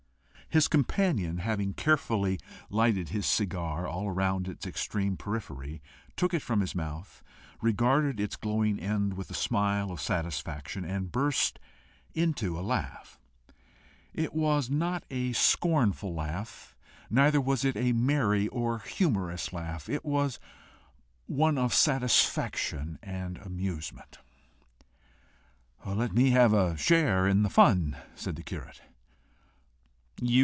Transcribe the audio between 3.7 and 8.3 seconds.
all round its extreme periphery, took it from his mouth, regarded